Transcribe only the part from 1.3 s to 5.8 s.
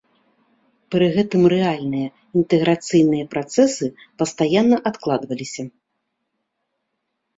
рэальныя інтэграцыйныя працэсы пастаянна адкладваліся.